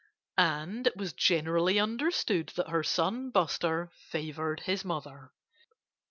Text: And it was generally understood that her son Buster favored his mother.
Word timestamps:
And 0.39 0.87
it 0.87 0.97
was 0.97 1.13
generally 1.13 1.77
understood 1.79 2.47
that 2.55 2.69
her 2.69 2.81
son 2.81 3.29
Buster 3.29 3.91
favored 3.95 4.61
his 4.61 4.83
mother. 4.83 5.31